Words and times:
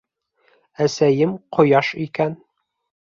ӘСӘЙЕМ 0.85 1.35
ҠОЯШ 1.57 1.93
ИКӘН... 2.07 2.35